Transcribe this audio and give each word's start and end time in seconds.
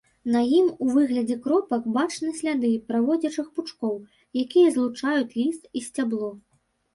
На 0.35 0.39
ім 0.59 0.69
у 0.85 0.85
выглядзе 0.93 1.35
кропак 1.43 1.83
бачны 1.97 2.31
сляды 2.39 2.71
праводзячых 2.89 3.51
пучкоў, 3.59 3.93
якія 4.45 4.73
злучаюць 4.79 5.31
ліст 5.39 5.63
і 5.79 5.85
сцябло. 5.91 6.33